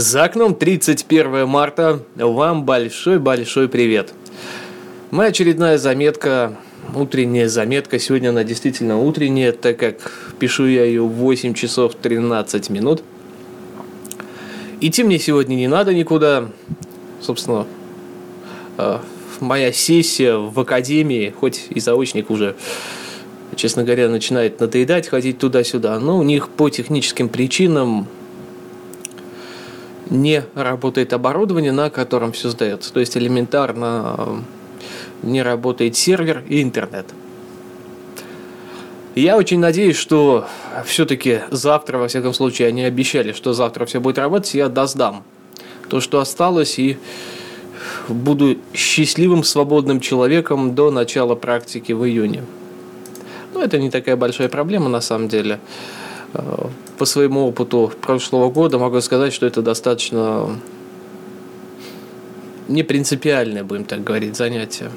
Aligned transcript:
За 0.00 0.22
окном 0.22 0.54
31 0.54 1.48
марта. 1.48 2.04
Вам 2.14 2.62
большой-большой 2.62 3.68
привет. 3.68 4.14
Моя 5.10 5.30
очередная 5.30 5.76
заметка, 5.76 6.56
утренняя 6.94 7.48
заметка. 7.48 7.98
Сегодня 7.98 8.28
она 8.28 8.44
действительно 8.44 9.00
утренняя, 9.00 9.50
так 9.50 9.76
как 9.76 10.12
пишу 10.38 10.66
я 10.66 10.84
ее 10.84 11.02
в 11.02 11.14
8 11.14 11.52
часов 11.52 11.96
13 11.96 12.70
минут. 12.70 13.02
Идти 14.80 15.02
мне 15.02 15.18
сегодня 15.18 15.56
не 15.56 15.66
надо 15.66 15.92
никуда. 15.92 16.48
Собственно, 17.20 17.66
э, 18.76 18.98
моя 19.40 19.72
сессия 19.72 20.36
в 20.36 20.60
академии, 20.60 21.34
хоть 21.36 21.66
и 21.70 21.80
заочник 21.80 22.30
уже, 22.30 22.54
честно 23.56 23.82
говоря, 23.82 24.08
начинает 24.08 24.60
надоедать 24.60 25.08
ходить 25.08 25.40
туда-сюда, 25.40 25.98
но 25.98 26.20
у 26.20 26.22
них 26.22 26.50
по 26.50 26.70
техническим 26.70 27.28
причинам 27.28 28.06
не 30.10 30.44
работает 30.54 31.12
оборудование, 31.12 31.72
на 31.72 31.90
котором 31.90 32.32
все 32.32 32.50
сдается. 32.50 32.92
То 32.92 33.00
есть 33.00 33.16
элементарно 33.16 34.14
э, 34.18 34.36
не 35.22 35.42
работает 35.42 35.96
сервер 35.96 36.42
и 36.48 36.62
интернет. 36.62 37.06
Я 39.14 39.36
очень 39.36 39.58
надеюсь, 39.58 39.96
что 39.96 40.46
все-таки 40.86 41.40
завтра, 41.50 41.98
во 41.98 42.08
всяком 42.08 42.32
случае, 42.32 42.68
они 42.68 42.84
обещали, 42.84 43.32
что 43.32 43.52
завтра 43.52 43.84
все 43.84 44.00
будет 44.00 44.18
работать, 44.18 44.54
я 44.54 44.68
доздам 44.68 45.24
то, 45.88 46.00
что 46.00 46.20
осталось, 46.20 46.78
и 46.78 46.98
буду 48.08 48.58
счастливым, 48.74 49.42
свободным 49.42 50.00
человеком 50.00 50.74
до 50.74 50.90
начала 50.90 51.34
практики 51.34 51.92
в 51.92 52.04
июне. 52.06 52.44
Ну, 53.54 53.62
это 53.62 53.78
не 53.78 53.90
такая 53.90 54.16
большая 54.16 54.48
проблема 54.48 54.88
на 54.88 55.00
самом 55.00 55.28
деле. 55.28 55.58
Э, 56.34 56.66
по 56.98 57.04
своему 57.04 57.46
опыту 57.46 57.92
прошлого 58.00 58.50
года 58.50 58.78
могу 58.78 59.00
сказать, 59.00 59.32
что 59.32 59.46
это 59.46 59.62
достаточно 59.62 60.58
не 62.66 62.82
принципиальное, 62.82 63.64
будем 63.64 63.84
так 63.84 64.04
говорить, 64.04 64.36
занятие. 64.36 64.90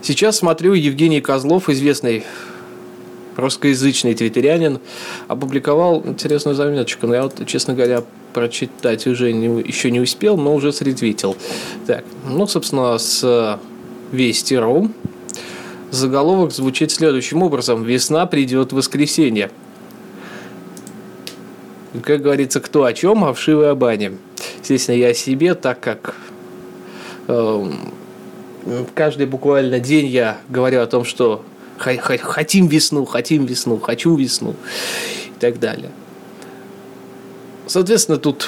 Сейчас 0.00 0.38
смотрю, 0.38 0.72
Евгений 0.72 1.20
Козлов, 1.20 1.68
известный 1.68 2.24
русскоязычный 3.36 4.14
твиттерянин, 4.14 4.80
опубликовал 5.28 6.02
интересную 6.06 6.54
заметочку. 6.54 7.06
Но 7.06 7.14
я 7.14 7.22
вот, 7.24 7.46
честно 7.46 7.74
говоря, 7.74 8.02
прочитать 8.32 9.06
уже 9.06 9.32
не, 9.32 9.60
еще 9.62 9.90
не 9.90 10.00
успел, 10.00 10.36
но 10.36 10.54
уже 10.54 10.72
сретвитил. 10.72 11.36
Так, 11.86 12.04
ну, 12.26 12.46
собственно, 12.46 12.96
с 12.96 13.58
Вести.ру 14.12 14.90
Заголовок 15.90 16.52
звучит 16.52 16.90
следующим 16.90 17.42
образом. 17.42 17.82
«Весна 17.82 18.26
придет 18.26 18.72
в 18.72 18.76
воскресенье». 18.76 19.50
Как 22.02 22.20
говорится, 22.20 22.60
кто 22.60 22.84
о 22.84 22.92
чем, 22.92 23.24
а 23.24 23.32
вшивы 23.32 23.66
о. 23.66 24.18
Естественно, 24.60 24.96
я 24.96 25.08
о 25.08 25.14
себе, 25.14 25.54
так 25.54 25.80
как 25.80 26.14
э, 27.26 27.72
каждый 28.94 29.26
буквально 29.26 29.80
день 29.80 30.06
я 30.06 30.36
говорю 30.50 30.82
о 30.82 30.86
том, 30.86 31.04
что 31.04 31.42
хотим 31.78 32.66
весну, 32.66 33.06
хотим 33.06 33.46
весну, 33.46 33.78
хочу 33.78 34.14
весну 34.14 34.54
и 35.28 35.40
так 35.40 35.58
далее. 35.58 35.90
Соответственно, 37.66 38.18
тут, 38.18 38.46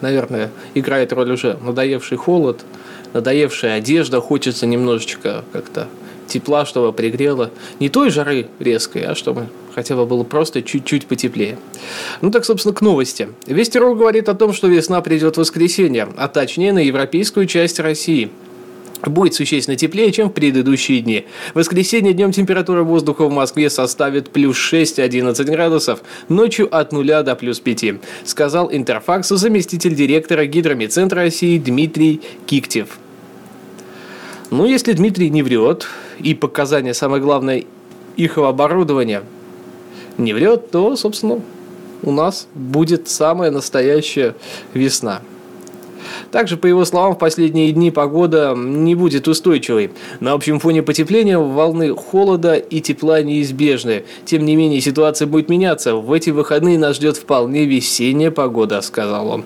наверное, 0.00 0.50
играет 0.74 1.12
роль 1.12 1.32
уже 1.32 1.58
надоевший 1.60 2.16
холод– 2.16 2.64
надоевшая 3.16 3.78
одежда, 3.78 4.20
хочется 4.20 4.66
немножечко 4.66 5.42
как-то 5.52 5.88
тепла, 6.28 6.66
чтобы 6.66 6.92
пригрело. 6.92 7.50
Не 7.80 7.88
той 7.88 8.10
жары 8.10 8.48
резкой, 8.58 9.02
а 9.02 9.14
чтобы 9.14 9.48
хотя 9.74 9.96
бы 9.96 10.04
было 10.04 10.22
просто 10.22 10.62
чуть-чуть 10.62 11.06
потеплее. 11.06 11.58
Ну 12.20 12.30
так, 12.30 12.44
собственно, 12.44 12.74
к 12.74 12.82
новости. 12.82 13.28
Вестеру 13.46 13.94
говорит 13.94 14.28
о 14.28 14.34
том, 14.34 14.52
что 14.52 14.68
весна 14.68 15.00
придет 15.00 15.36
в 15.36 15.38
воскресенье, 15.38 16.08
а 16.16 16.28
точнее 16.28 16.72
на 16.72 16.80
европейскую 16.80 17.46
часть 17.46 17.80
России– 17.80 18.30
будет 19.04 19.34
существенно 19.34 19.76
теплее, 19.76 20.12
чем 20.12 20.30
в 20.30 20.32
предыдущие 20.32 21.00
дни. 21.00 21.26
В 21.52 21.58
воскресенье 21.58 22.12
днем 22.12 22.32
температура 22.32 22.82
воздуха 22.82 23.26
в 23.26 23.30
Москве 23.30 23.70
составит 23.70 24.30
плюс 24.30 24.56
6-11 24.72 25.44
градусов, 25.44 26.00
ночью 26.28 26.74
от 26.74 26.92
0 26.92 27.22
до 27.22 27.36
плюс 27.36 27.60
5, 27.60 28.00
сказал 28.24 28.68
Интерфаксу 28.72 29.36
заместитель 29.36 29.94
директора 29.94 30.46
Гидромедцентра 30.46 31.22
России 31.22 31.58
Дмитрий 31.58 32.20
Киктев. 32.46 32.98
Ну, 34.50 34.64
если 34.64 34.92
Дмитрий 34.92 35.28
не 35.28 35.42
врет, 35.42 35.86
и 36.20 36.34
показания, 36.34 36.94
самое 36.94 37.20
главное, 37.20 37.64
их 38.16 38.38
оборудования 38.38 39.22
не 40.18 40.32
врет, 40.32 40.70
то, 40.70 40.96
собственно, 40.96 41.40
у 42.02 42.12
нас 42.12 42.46
будет 42.54 43.08
самая 43.08 43.50
настоящая 43.50 44.34
весна. 44.72 45.20
Также, 46.30 46.56
по 46.56 46.66
его 46.66 46.84
словам, 46.84 47.14
в 47.14 47.18
последние 47.18 47.72
дни 47.72 47.90
погода 47.90 48.54
не 48.56 48.94
будет 48.94 49.26
устойчивой. 49.26 49.90
На 50.20 50.32
общем 50.32 50.60
фоне 50.60 50.82
потепления 50.82 51.38
волны 51.38 51.94
холода 51.94 52.54
и 52.54 52.80
тепла 52.80 53.22
неизбежны. 53.22 54.04
Тем 54.24 54.44
не 54.44 54.54
менее, 54.54 54.80
ситуация 54.80 55.26
будет 55.26 55.48
меняться. 55.48 55.96
В 55.96 56.12
эти 56.12 56.30
выходные 56.30 56.78
нас 56.78 56.96
ждет 56.96 57.16
вполне 57.16 57.64
весенняя 57.64 58.30
погода, 58.30 58.80
сказал 58.80 59.28
он. 59.28 59.44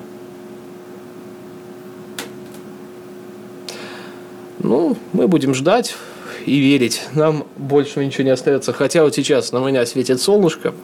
Ну, 4.62 4.96
мы 5.12 5.26
будем 5.26 5.54
ждать 5.54 5.96
и 6.44 6.58
верить. 6.58 7.02
Нам 7.14 7.46
больше 7.56 8.04
ничего 8.04 8.24
не 8.24 8.30
остается. 8.30 8.72
Хотя 8.72 9.04
вот 9.04 9.14
сейчас 9.14 9.52
на 9.52 9.58
меня 9.58 9.86
светит 9.86 10.20
солнышко. 10.20 10.74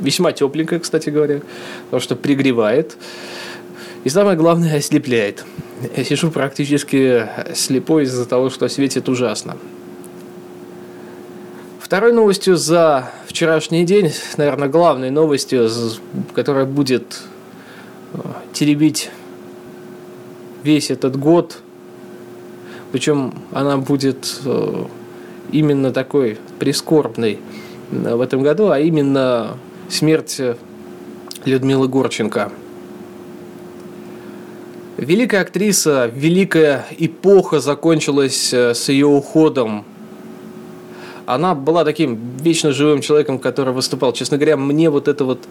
Весьма 0.00 0.32
тепленькое, 0.32 0.80
кстати 0.80 1.10
говоря, 1.10 1.42
потому 1.84 2.00
что 2.00 2.16
пригревает. 2.16 2.96
И 4.04 4.08
самое 4.08 4.38
главное, 4.38 4.78
ослепляет. 4.78 5.44
Я 5.94 6.04
сижу 6.04 6.30
практически 6.30 7.28
слепой 7.54 8.04
из-за 8.04 8.24
того, 8.24 8.48
что 8.48 8.66
светит 8.68 9.10
ужасно. 9.10 9.58
Второй 11.78 12.14
новостью 12.14 12.56
за 12.56 13.10
вчерашний 13.26 13.84
день, 13.84 14.12
наверное, 14.38 14.68
главной 14.68 15.10
новостью, 15.10 15.68
которая 16.34 16.64
будет 16.64 17.20
э, 18.14 18.18
теребить 18.54 19.10
весь 20.62 20.90
этот 20.90 21.16
год, 21.18 21.58
причем 22.92 23.34
она 23.52 23.76
будет 23.76 24.40
э, 24.44 24.84
именно 25.52 25.92
такой 25.92 26.38
прискорбной 26.58 27.38
э, 27.90 28.14
в 28.14 28.20
этом 28.20 28.42
году, 28.42 28.70
а 28.70 28.78
именно 28.78 29.56
смерть 29.88 30.40
Людмилы 31.44 31.88
Горченко– 31.88 32.52
Великая 35.00 35.40
актриса, 35.40 36.10
великая 36.14 36.84
эпоха 36.98 37.58
закончилась 37.60 38.52
э, 38.52 38.74
с 38.74 38.90
ее 38.90 39.06
уходом. 39.06 39.86
Она 41.24 41.54
была 41.54 41.86
таким 41.86 42.18
вечно 42.42 42.70
живым 42.70 43.00
человеком, 43.00 43.38
который 43.38 43.72
выступал. 43.72 44.12
Честно 44.12 44.36
говоря, 44.36 44.58
мне 44.58 44.90
вот 44.90 45.08
это 45.08 45.24
вот 45.24 45.48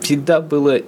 всегда 0.00 0.40
было 0.40 0.80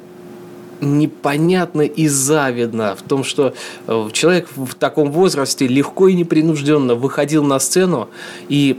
непонятно 0.83 1.83
и 1.83 2.09
завидно 2.09 2.97
в 2.97 3.03
том, 3.03 3.25
что 3.25 3.55
э, 3.87 4.09
человек 4.13 4.49
в 4.55 4.75
таком 4.75 5.11
возрасте 5.13 5.67
легко 5.67 6.09
и 6.09 6.15
непринужденно 6.15 6.95
выходил 6.95 7.45
на 7.45 7.59
сцену 7.61 8.11
и 8.49 8.79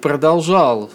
продолжал 0.00 0.88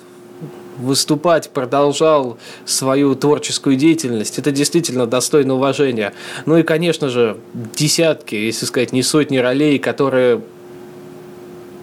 выступать, 0.77 1.49
продолжал 1.49 2.37
свою 2.65 3.13
творческую 3.15 3.75
деятельность. 3.75 4.39
Это 4.39 4.51
действительно 4.51 5.05
достойно 5.05 5.55
уважения. 5.55 6.13
Ну 6.45 6.57
и, 6.57 6.63
конечно 6.63 7.09
же, 7.09 7.37
десятки, 7.75 8.35
если 8.35 8.65
сказать, 8.65 8.93
не 8.93 9.03
сотни 9.03 9.37
ролей, 9.37 9.77
которые 9.79 10.41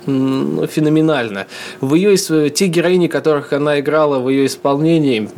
ну, 0.06 0.66
феноменально. 0.66 1.46
В 1.80 1.94
ее, 1.94 2.16
те 2.50 2.66
героини, 2.66 3.08
которых 3.08 3.52
она 3.52 3.78
играла 3.78 4.18
в 4.18 4.28
ее 4.30 4.46
исполнении, 4.46 5.28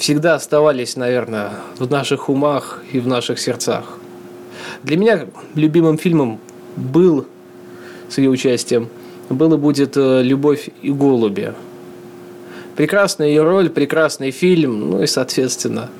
всегда 0.00 0.34
оставались, 0.34 0.96
наверное, 0.96 1.52
в 1.78 1.90
наших 1.90 2.30
умах 2.30 2.82
и 2.90 2.98
в 2.98 3.06
наших 3.06 3.38
сердцах. 3.38 3.98
Для 4.82 4.96
меня 4.96 5.26
любимым 5.54 5.98
фильмом 5.98 6.40
был 6.74 7.26
с 8.08 8.16
ее 8.16 8.30
участием 8.30 8.88
был 9.28 9.54
и 9.54 9.58
будет 9.58 9.96
э, 9.96 10.22
«Любовь 10.22 10.70
и 10.82 10.90
голуби». 10.90 11.52
Прекрасная 12.76 13.28
ее 13.28 13.42
роль, 13.42 13.68
прекрасный 13.68 14.30
фильм, 14.30 14.90
ну 14.90 15.02
и, 15.02 15.06
соответственно, 15.06 15.90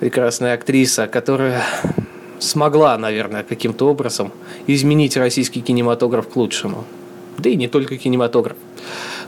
прекрасная 0.00 0.54
актриса, 0.54 1.06
которая 1.06 1.62
смогла, 2.38 2.96
наверное, 2.96 3.42
каким-то 3.42 3.88
образом 3.88 4.32
изменить 4.66 5.16
российский 5.18 5.60
кинематограф 5.60 6.28
к 6.28 6.36
лучшему. 6.36 6.84
Да 7.36 7.50
и 7.50 7.56
не 7.56 7.68
только 7.68 7.98
кинематограф 7.98 8.56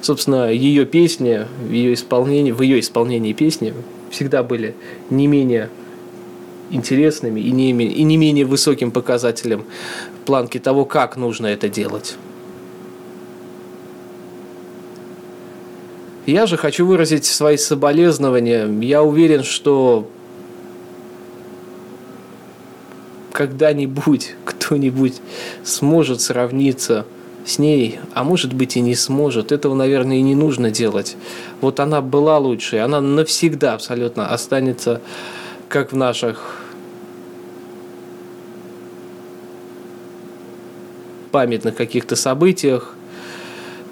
собственно, 0.05 0.53
ее 0.53 0.85
песни, 0.85 1.47
в 1.61 1.71
ее 1.71 1.95
исполнении, 1.95 2.53
в 2.53 2.61
ее 2.61 2.79
исполнении 2.81 3.33
песни 3.33 3.73
всегда 4.11 4.43
были 4.43 4.75
не 5.09 5.27
менее 5.27 5.71
интересными 6.71 7.41
и 7.41 7.51
не, 7.51 7.71
и 7.71 8.03
не 8.03 8.17
менее 8.17 8.45
высоким 8.45 8.91
показателем 8.91 9.65
планки 10.27 10.59
того, 10.59 10.85
как 10.85 11.17
нужно 11.17 11.47
это 11.47 11.69
делать. 11.69 12.17
Я 16.27 16.47
же 16.47 16.56
хочу 16.56 16.87
выразить 16.87 17.25
свои 17.25 17.56
соболезнования. 17.56 18.67
Я 18.81 19.03
уверен, 19.03 19.43
что 19.43 20.09
когда-нибудь 23.33 24.35
кто-нибудь 24.45 25.21
сможет 25.65 26.21
сравниться 26.21 27.05
с 27.05 27.24
ней, 27.58 28.00
а 28.14 28.25
может 28.25 28.52
быть 28.52 28.76
и 28.76 28.81
не 28.81 28.94
сможет. 28.94 29.52
Этого, 29.52 29.75
наверное, 29.75 30.17
и 30.17 30.23
не 30.23 30.35
нужно 30.35 30.70
делать. 30.70 31.17
Вот 31.61 31.79
она 31.81 32.00
была 32.00 32.38
лучшей, 32.38 32.82
она 32.82 33.00
навсегда 33.00 33.75
абсолютно 33.75 34.29
останется 34.29 35.00
как 35.69 35.93
в 35.93 35.96
наших 35.96 36.61
памятных 41.31 41.75
каких-то 41.75 42.17
событиях, 42.17 42.94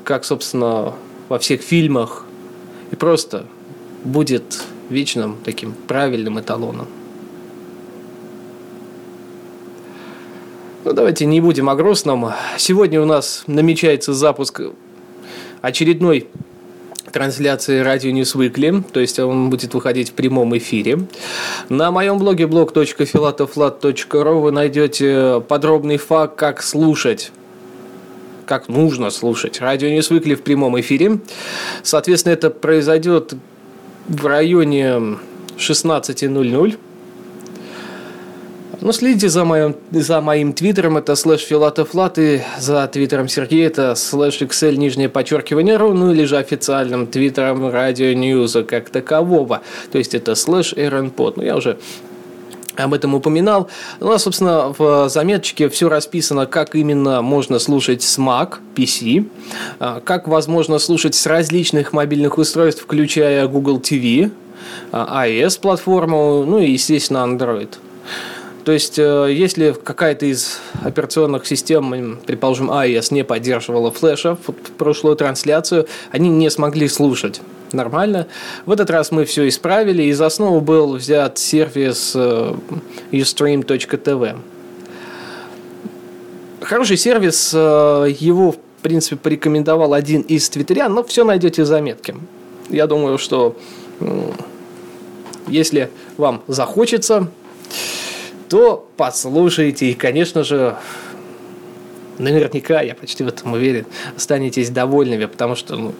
как, 0.04 0.24
собственно, 0.24 0.94
во 1.28 1.38
всех 1.38 1.60
фильмах, 1.60 2.24
и 2.90 2.96
просто 2.96 3.46
будет 4.04 4.64
вечным 4.88 5.38
таким 5.44 5.74
правильным 5.88 6.38
эталоном. 6.38 6.86
Ну, 10.84 10.92
давайте 10.92 11.26
не 11.26 11.40
будем 11.40 11.68
о 11.68 11.76
грустном. 11.76 12.32
Сегодня 12.58 13.00
у 13.00 13.04
нас 13.04 13.44
намечается 13.46 14.12
запуск 14.12 14.60
очередной 15.60 16.26
трансляции 17.12 17.78
радио 17.78 18.10
Weekly, 18.10 18.82
то 18.90 18.98
есть 18.98 19.20
он 19.20 19.48
будет 19.48 19.74
выходить 19.74 20.10
в 20.10 20.14
прямом 20.14 20.58
эфире. 20.58 21.06
На 21.68 21.92
моем 21.92 22.18
блоге 22.18 22.46
blog.filatoflat.ru 22.46 24.40
вы 24.40 24.50
найдете 24.50 25.40
подробный 25.46 25.98
FAQ, 25.98 26.34
как 26.36 26.62
слушать 26.62 27.30
как 28.44 28.68
нужно 28.68 29.10
слушать 29.10 29.60
радио 29.60 29.86
Weekly 29.88 30.34
в 30.34 30.42
прямом 30.42 30.80
эфире. 30.80 31.20
Соответственно, 31.84 32.32
это 32.32 32.50
произойдет 32.50 33.34
в 34.08 34.26
районе 34.26 35.16
16.00 35.58 36.76
ну, 38.82 38.92
следите 38.92 39.28
за 39.28 39.44
моим, 39.44 39.76
за 39.92 40.20
моим 40.20 40.52
твиттером, 40.52 40.96
это 40.96 41.14
слэш 41.14 41.42
filatoflat, 41.42 42.18
и 42.18 42.42
за 42.58 42.86
твиттером 42.88 43.28
Сергея 43.28 43.68
это 43.68 43.94
слэш 43.94 44.42
xl 44.42 44.76
нижнее 44.76 45.08
подчеркивание 45.08 45.76
ru, 45.76 45.94
ну 45.94 46.12
или 46.12 46.24
же 46.24 46.36
официальным 46.36 47.06
твиттером 47.06 47.70
радио 47.70 48.12
Ньюза 48.12 48.64
как 48.64 48.90
такового, 48.90 49.62
то 49.92 49.98
есть 49.98 50.14
это 50.14 50.34
слэш 50.34 50.72
rnpod. 50.72 51.34
Ну, 51.36 51.42
я 51.44 51.56
уже 51.56 51.78
об 52.74 52.92
этом 52.92 53.14
упоминал. 53.14 53.68
Ну, 54.00 54.10
а, 54.10 54.18
собственно, 54.18 54.74
в 54.76 55.08
заметочке 55.08 55.68
все 55.68 55.88
расписано, 55.88 56.46
как 56.46 56.74
именно 56.74 57.22
можно 57.22 57.60
слушать 57.60 58.02
с 58.02 58.18
Mac, 58.18 58.54
PC, 58.74 59.28
а, 59.78 60.00
как 60.00 60.26
возможно 60.26 60.78
слушать 60.80 61.14
с 61.14 61.26
различных 61.26 61.92
мобильных 61.92 62.36
устройств, 62.36 62.82
включая 62.82 63.46
Google 63.46 63.78
TV, 63.78 64.32
а, 64.90 65.24
iOS-платформу, 65.28 66.44
ну 66.44 66.58
и, 66.58 66.72
естественно, 66.72 67.18
Android. 67.18 67.68
То 68.64 68.70
есть, 68.70 68.98
э, 68.98 69.28
если 69.32 69.72
какая-то 69.72 70.26
из 70.26 70.60
операционных 70.84 71.46
систем, 71.46 72.20
предположим, 72.24 72.70
iOS 72.70 73.12
не 73.12 73.24
поддерживала 73.24 73.90
флеша 73.90 74.36
в 74.36 74.52
прошлую 74.78 75.16
трансляцию, 75.16 75.86
они 76.12 76.28
не 76.28 76.48
смогли 76.48 76.88
слушать 76.88 77.40
нормально. 77.72 78.28
В 78.64 78.70
этот 78.70 78.90
раз 78.90 79.10
мы 79.10 79.24
все 79.24 79.48
исправили, 79.48 80.04
и 80.04 80.12
за 80.12 80.26
основу 80.26 80.60
был 80.60 80.94
взят 80.94 81.38
сервис 81.38 82.12
э, 82.14 82.54
ustream.tv. 83.10 84.36
Хороший 86.60 86.96
сервис, 86.96 87.50
э, 87.52 88.14
его, 88.16 88.52
в 88.52 88.58
принципе, 88.82 89.16
порекомендовал 89.16 89.92
один 89.92 90.20
из 90.22 90.48
твиттерян, 90.48 90.92
но 90.94 91.02
все 91.02 91.24
найдете 91.24 91.62
в 91.62 91.66
заметке. 91.66 92.14
Я 92.68 92.86
думаю, 92.86 93.18
что 93.18 93.56
если 95.48 95.90
вам 96.16 96.42
захочется, 96.46 97.28
то 98.52 98.86
послушайте. 98.98 99.86
И, 99.86 99.94
конечно 99.94 100.44
же, 100.44 100.76
наверняка, 102.18 102.82
я 102.82 102.94
почти 102.94 103.24
в 103.24 103.28
этом 103.28 103.54
уверен, 103.54 103.86
останетесь 104.14 104.68
довольными, 104.68 105.24
потому 105.24 105.54
что 105.54 105.76
ну, 105.76 105.94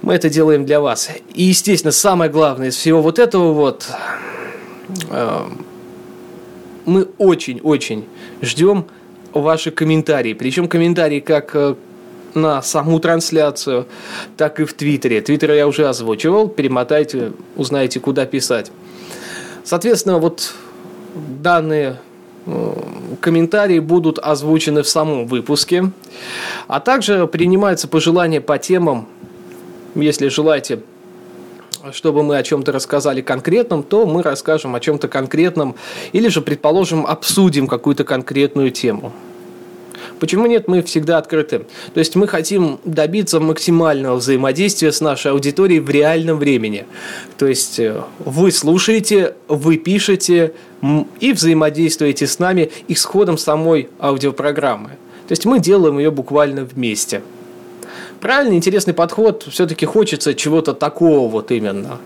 мы 0.00 0.14
это 0.14 0.30
делаем 0.30 0.64
для 0.64 0.80
вас. 0.80 1.10
И, 1.34 1.42
естественно, 1.42 1.92
самое 1.92 2.30
главное 2.30 2.68
из 2.68 2.76
всего 2.76 3.02
вот 3.02 3.18
этого 3.18 3.52
вот, 3.52 3.86
э, 5.10 5.40
мы 6.86 7.08
очень-очень 7.18 8.06
ждем 8.40 8.86
ваши 9.34 9.72
комментарии. 9.72 10.32
Причем 10.32 10.66
комментарии 10.66 11.20
как 11.20 11.54
э, 11.54 11.74
на 12.32 12.62
саму 12.62 13.00
трансляцию, 13.00 13.86
так 14.38 14.60
и 14.60 14.64
в 14.64 14.72
Твиттере. 14.72 15.20
Твиттер 15.20 15.52
я 15.52 15.68
уже 15.68 15.90
озвучивал, 15.90 16.48
перемотайте, 16.48 17.32
узнаете, 17.54 18.00
куда 18.00 18.24
писать. 18.24 18.72
Соответственно, 19.62 20.18
вот 20.18 20.54
данные 21.42 21.98
э, 22.46 22.72
комментарии 23.20 23.78
будут 23.78 24.18
озвучены 24.18 24.82
в 24.82 24.88
самом 24.88 25.26
выпуске. 25.26 25.90
А 26.68 26.80
также 26.80 27.26
принимаются 27.26 27.88
пожелания 27.88 28.40
по 28.40 28.58
темам. 28.58 29.08
Если 29.94 30.28
желаете, 30.28 30.80
чтобы 31.92 32.22
мы 32.22 32.36
о 32.36 32.42
чем-то 32.42 32.72
рассказали 32.72 33.20
конкретном, 33.20 33.82
то 33.82 34.06
мы 34.06 34.22
расскажем 34.22 34.74
о 34.74 34.80
чем-то 34.80 35.08
конкретном. 35.08 35.76
Или 36.12 36.28
же, 36.28 36.40
предположим, 36.40 37.06
обсудим 37.06 37.66
какую-то 37.66 38.04
конкретную 38.04 38.70
тему. 38.70 39.12
Почему 40.18 40.46
нет? 40.46 40.66
Мы 40.68 40.82
всегда 40.82 41.18
открыты. 41.18 41.66
То 41.92 42.00
есть 42.00 42.16
мы 42.16 42.26
хотим 42.26 42.78
добиться 42.84 43.38
максимального 43.40 44.16
взаимодействия 44.16 44.92
с 44.92 45.00
нашей 45.00 45.32
аудиторией 45.32 45.80
в 45.80 45.90
реальном 45.90 46.38
времени. 46.38 46.86
То 47.36 47.46
есть 47.46 47.78
э, 47.78 48.02
вы 48.18 48.50
слушаете, 48.50 49.34
вы 49.48 49.76
пишете 49.76 50.54
и 51.20 51.32
взаимодействуете 51.32 52.26
с 52.26 52.38
нами 52.38 52.70
исходом 52.88 53.38
самой 53.38 53.88
аудиопрограммы. 54.00 54.90
То 55.28 55.32
есть 55.32 55.44
мы 55.44 55.58
делаем 55.58 55.98
ее 55.98 56.10
буквально 56.10 56.64
вместе. 56.64 57.22
Правильный, 58.20 58.56
интересный 58.56 58.94
подход. 58.94 59.46
Все-таки 59.50 59.86
хочется 59.86 60.34
чего-то 60.34 60.72
такого 60.74 61.28
вот 61.28 61.50
именно. 61.50 61.98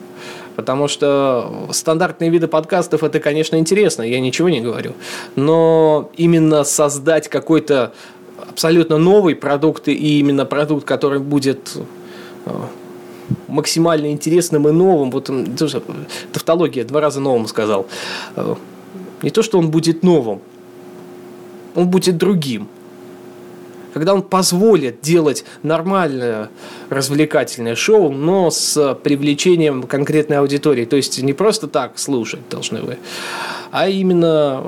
Потому 0.56 0.88
что 0.88 1.68
стандартные 1.72 2.30
виды 2.30 2.48
подкастов 2.48 3.02
это, 3.02 3.20
конечно, 3.20 3.56
интересно, 3.56 4.02
я 4.02 4.20
ничего 4.20 4.48
не 4.48 4.60
говорю. 4.60 4.92
Но 5.36 6.10
именно 6.16 6.64
создать 6.64 7.28
какой-то 7.28 7.92
абсолютно 8.48 8.98
новый 8.98 9.34
продукт 9.36 9.88
и 9.88 10.18
именно 10.18 10.44
продукт, 10.44 10.84
который 10.84 11.20
будет 11.20 11.70
э, 12.46 12.50
максимально 13.48 14.10
интересным 14.12 14.68
и 14.68 14.72
новым, 14.72 15.10
вот 15.10 15.30
тоже 15.58 15.82
тавтология, 16.32 16.84
два 16.84 17.00
раза 17.00 17.20
новым 17.20 17.46
сказал. 17.46 17.86
Э, 18.36 18.54
не 19.22 19.30
то, 19.30 19.42
что 19.42 19.58
он 19.58 19.70
будет 19.70 20.02
новым, 20.02 20.40
он 21.74 21.88
будет 21.88 22.16
другим 22.16 22.68
когда 23.92 24.14
он 24.14 24.22
позволит 24.22 25.00
делать 25.00 25.44
нормальное 25.62 26.50
развлекательное 26.88 27.74
шоу, 27.74 28.10
но 28.10 28.50
с 28.50 28.94
привлечением 29.02 29.82
конкретной 29.82 30.38
аудитории. 30.38 30.84
То 30.84 30.96
есть 30.96 31.20
не 31.22 31.32
просто 31.32 31.66
так 31.66 31.98
слушать 31.98 32.40
должны 32.48 32.82
вы, 32.82 32.98
а 33.70 33.88
именно 33.88 34.64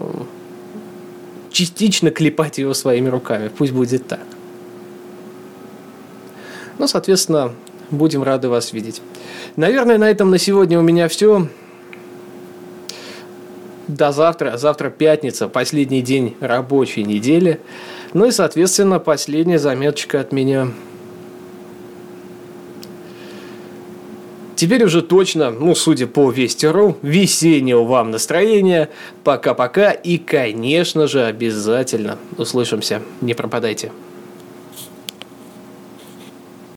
частично 1.51 2.11
клепать 2.11 2.59
его 2.59 2.75
своими 2.75 3.09
руками. 3.09 3.49
Пусть 3.49 3.73
будет 3.73 4.07
так. 4.09 4.21
Ну, 6.79 6.89
соответственно, 6.89 7.53
будем 7.93 8.23
рады 8.23 8.49
вас 8.49 8.73
видеть. 8.73 9.01
Наверное, 9.57 9.99
на 9.99 10.11
этом 10.11 10.31
на 10.31 10.39
сегодня 10.39 10.79
у 10.79 10.83
меня 10.83 11.09
все. 11.09 11.49
До 13.87 14.11
завтра. 14.13 14.57
Завтра 14.57 14.91
пятница, 14.91 15.49
последний 15.49 16.03
день 16.03 16.37
рабочей 16.41 17.05
недели. 17.05 17.61
Ну 18.15 18.27
и, 18.27 18.31
соответственно, 18.31 18.99
последняя 18.99 19.59
заметочка 19.59 20.21
от 20.21 20.33
меня. 20.33 20.69
Теперь 24.55 24.85
уже 24.85 25.03
точно, 25.03 25.51
ну, 25.51 25.75
судя 25.75 26.07
по 26.07 26.31
Вестеру, 26.31 26.97
весеннего 27.03 27.83
вам 27.83 28.13
настроения. 28.13 28.91
Пока-пока 29.25 29.91
и, 29.91 30.19
конечно 30.19 31.09
же, 31.09 31.25
обязательно 31.25 32.17
услышимся. 32.39 33.03
Не 33.21 33.35
пропадайте. 33.35 33.91